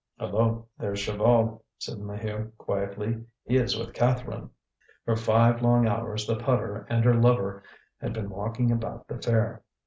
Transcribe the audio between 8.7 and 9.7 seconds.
about the fair.